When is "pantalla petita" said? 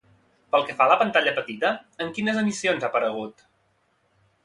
1.01-1.71